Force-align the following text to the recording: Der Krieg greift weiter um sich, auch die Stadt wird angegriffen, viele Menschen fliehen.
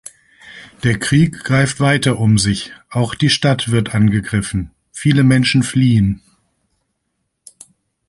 Der 0.83 0.97
Krieg 0.97 1.43
greift 1.43 1.79
weiter 1.79 2.17
um 2.17 2.39
sich, 2.39 2.73
auch 2.89 3.13
die 3.13 3.29
Stadt 3.29 3.69
wird 3.69 3.93
angegriffen, 3.93 4.71
viele 4.91 5.23
Menschen 5.23 5.61
fliehen. 5.61 6.23